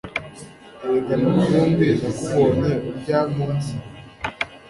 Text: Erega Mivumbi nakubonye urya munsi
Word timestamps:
Erega 0.83 1.15
Mivumbi 1.23 1.87
nakubonye 2.01 2.71
urya 2.89 3.19
munsi 3.35 3.73